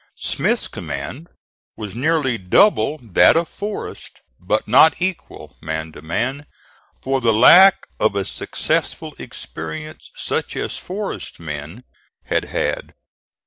Smith's 0.17 0.67
command 0.67 1.27
was 1.77 1.93
nearly 1.93 2.35
double 2.35 2.97
that 3.03 3.37
of 3.37 3.47
Forrest, 3.47 4.21
but 4.39 4.67
not 4.67 4.99
equal, 4.99 5.57
man 5.61 5.91
to 5.91 6.01
man, 6.01 6.47
for 7.03 7.21
the 7.21 7.31
lack 7.31 7.85
of 7.99 8.15
a 8.15 8.25
successful 8.25 9.13
experience 9.19 10.09
such 10.15 10.55
as 10.55 10.75
Forrest's 10.75 11.39
men 11.39 11.83
had 12.25 12.45
had. 12.45 12.95